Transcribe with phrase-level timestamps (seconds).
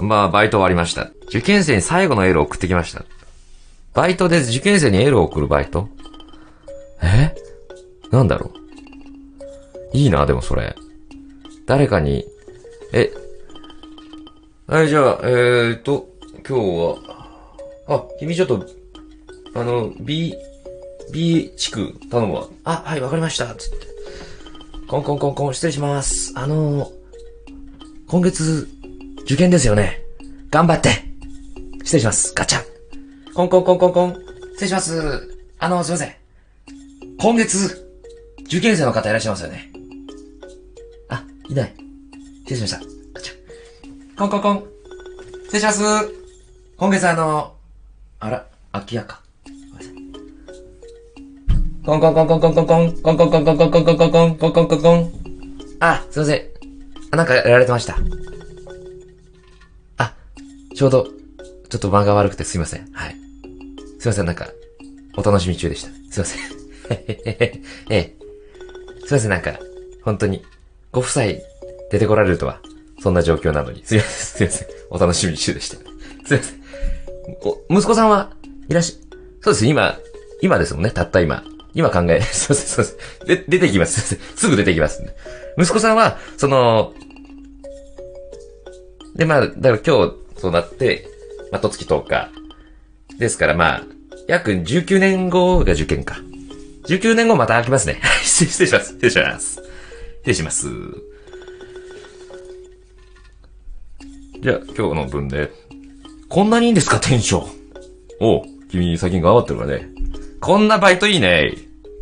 [0.00, 1.10] まあ、バイト終わりました。
[1.28, 3.04] 受験生に最後のエールを送ってきました。
[3.94, 5.88] バイトで受験生にエールを送るバイト？
[7.02, 7.34] え？
[8.10, 8.52] なんだろ
[9.92, 9.96] う？
[9.96, 10.76] いいな、でもそれ。
[11.66, 12.24] 誰かに、
[12.92, 13.10] え、
[14.66, 16.08] はい、じゃあ、えーっと、
[16.48, 16.98] 今日は、
[17.88, 18.66] あ、君ちょっと、
[19.54, 20.34] あの、B、
[21.12, 22.46] B 地区頼むわ。
[22.64, 23.54] あ、はい、わかりました。
[23.54, 23.86] つって。
[24.86, 26.32] コンコンコンコン、失礼します。
[26.36, 26.90] あの、
[28.06, 28.68] 今月、
[29.28, 30.00] 受験ですよね。
[30.50, 30.88] 頑張って。
[31.84, 32.32] 失礼します。
[32.34, 32.64] ガチャン。
[33.34, 34.14] コンコンコンコンコン。
[34.52, 35.36] 失礼します。
[35.58, 36.14] あの、すいません。
[37.20, 37.86] 今月、
[38.46, 39.70] 受験生の方いらっしゃいますよね。
[41.10, 41.74] あ、いない。
[42.46, 42.80] 失礼しました。
[43.12, 44.16] ガチャン。
[44.16, 44.64] コンコンコン。
[45.42, 45.82] 失礼します。
[46.78, 47.52] 今月あの、
[48.20, 49.20] あら、空き家か。
[49.44, 49.94] ごめんなさい
[51.84, 55.12] コンコンコンコンコンコンコン、コンコンコンコンコンコンコンコンコンコンコンコンコン。
[55.80, 56.42] あ、すいません。
[57.10, 57.98] あ、なんかやられてました。
[60.78, 61.08] ちょうど、
[61.68, 62.88] ちょっと間が悪くてすいません。
[62.92, 63.16] はい。
[63.98, 64.46] すいません、なんか、
[65.16, 65.90] お楽しみ中でした。
[66.12, 66.40] すいません。
[66.94, 68.14] ええ。
[69.04, 69.58] すいません、なんか、
[70.04, 70.44] 本当に、
[70.92, 71.24] ご夫妻
[71.90, 72.60] 出てこられるとは、
[73.02, 73.82] そんな状況なのに。
[73.84, 74.86] すいません、すいません。
[74.90, 75.78] お楽しみ中でした。
[75.78, 76.60] すいません。
[77.42, 78.30] お、息子さんは
[78.68, 79.98] いらっしゃ、そうです、今、
[80.42, 81.42] 今ですもんね、たった今。
[81.74, 82.96] 今考え、 そうです、そうです。
[83.26, 84.00] で、出てきます。
[84.00, 85.02] すいませんすぐ出てきます。
[85.58, 86.94] 息子さんは、その、
[89.16, 91.06] で、まあ、だから今日、そうなって、
[91.52, 92.30] まあ、とつき10日。
[93.18, 93.82] ですから、まあ、
[94.28, 96.18] 約19年後が受験か。
[96.86, 98.00] 19年後また開きますね。
[98.22, 98.92] 失礼します。
[98.92, 99.54] 失礼します。
[99.54, 99.62] 失
[100.24, 100.68] 礼します。
[104.40, 105.50] じゃあ、今日の分で、
[106.28, 107.50] こんなにいいんですか、テンション。
[108.20, 109.88] おう、君最近頑張ってるわね。
[110.40, 111.54] こんなバイトいいね。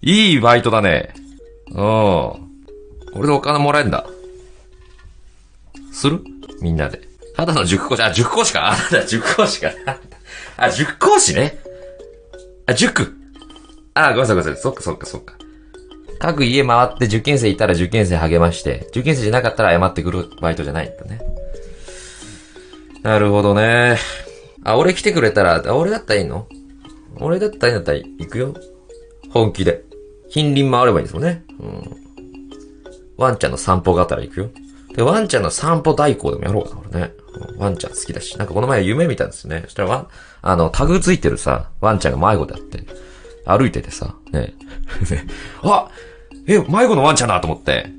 [0.00, 1.14] いいバイトだね。
[1.70, 1.76] うん。
[1.76, 2.40] こ
[3.16, 4.06] れでお金もらえんだ。
[5.92, 6.22] する？
[6.60, 7.11] みんなで。
[7.34, 8.70] ただの塾講師、あ、塾講師か？
[8.72, 9.70] あ、ただ塾講師か？
[10.56, 11.58] あ、塾講師ね？
[12.66, 13.14] あ、塾。
[13.94, 14.62] あ、ごめんなさいごめんなさい。
[14.62, 15.34] そっかそっかそっか。
[16.18, 21.20] 各家回って受験生いたら受験生励まして、受験生じゃなかったら謝ってくるバイトじゃないんだね。
[23.02, 23.98] なるほどね。
[24.62, 26.46] あ、俺来てくれたら、あ、俺だったらいいの？
[27.18, 28.54] 俺だったらいいんだったら行くよ。
[29.30, 29.82] 本気で。
[30.30, 31.44] 近隣回ればいいんですもんね。
[31.58, 31.96] うん。
[33.16, 34.50] ワンちゃんの散歩があったら行くよ。
[34.94, 37.12] で、ワンちゃんの散歩代行でもやろうかな、俺ね。
[37.56, 38.36] ワンちゃん好きだし。
[38.38, 39.62] なんかこの前夢見たんですね。
[39.64, 40.08] そしたらワン、
[40.42, 42.84] あの、タグついてるさ、ワンちゃんが迷子であって、
[43.44, 44.54] 歩いててさ、ね。
[45.62, 45.88] あ
[46.46, 47.90] え、迷子のワンちゃんだと思って。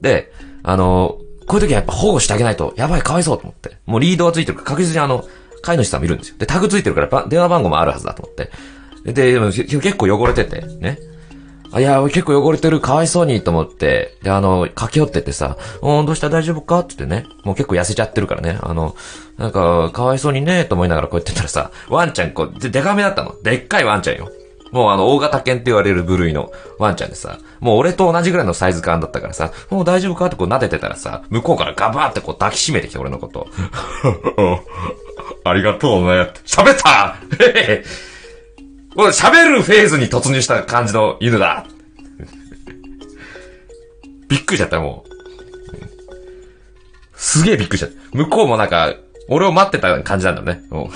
[0.00, 3.78] で、あの、こういう時はやっぱ保護してあげないと、やばい、かわいそうと思って。
[3.86, 5.24] もうリードがついてるから確実にあの、
[5.62, 6.36] 飼い主さん見るんですよ。
[6.38, 8.50] で、タグついてるから電話番号もあるはずだと思って。
[9.04, 10.98] で、でも結構汚れてて、ね。
[11.76, 16.30] いや、結構汚れてる、かわいそうに、と思って、で、あの、駆け寄っててさ、おーどうした？
[16.30, 16.78] 大丈夫か？
[16.80, 18.96] って言ってね、もう結構痩せちゃってるからね、あの、
[19.36, 23.34] なんか、かわいそうにね、と思いながらこうやってたらさ、ワンちゃん、こう、で、でかめだったの。
[23.42, 24.30] でっかいワンちゃんよ。
[24.70, 30.26] もうあの、大型犬って言われる部類のワンちゃんでさ、もう俺と同じぐらいのサイズ感だったからさ、もう大丈夫か？
[30.26, 33.46] ってこう撫でてたらさ、向こうからガバーってこう抱きしめてきて俺のこと。
[35.44, 36.32] ありがとうね。
[36.44, 37.84] 喋ったへへ
[38.98, 41.64] これ喋るフェーズに突入した感じの犬だ。
[44.28, 45.10] びっくりしちゃった、もう。
[47.14, 47.96] すげえびっくりしちゃった。
[48.18, 48.92] 向こうもなんか、
[49.28, 50.64] 俺を待ってた感じなんだね。
[50.68, 50.88] もう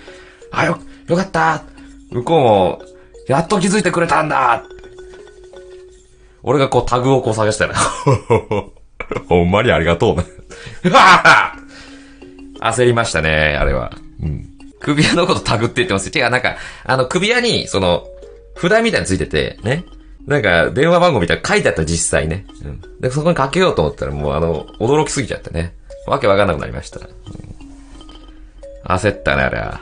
[0.50, 1.64] あ、よ、よかった。
[2.10, 2.82] 向こうも、
[3.28, 4.64] やっと気づいてくれたんだ。
[6.42, 7.74] 俺がこうタグをこう探したら、
[9.28, 10.24] ほんまにありがとうね。
[12.60, 13.92] 焦りましたね、あれは。
[14.22, 14.51] うん。
[14.82, 16.24] 首輪のことタグって言ってますよ。
[16.24, 18.06] 違う、なんか、あの、首輪に、その、
[18.56, 19.84] 札みたいについてて、ね。
[20.26, 22.46] なんか、電話番号みたいな書いてあった実際ね。
[22.64, 23.00] うん。
[23.00, 25.74] で、そこにかけようと思ったら、もうあの、驚きすぎちゃってね。
[26.06, 27.00] わけわかんなくなりました。
[27.00, 27.06] うん
[28.84, 29.80] 焦ったな、あれは。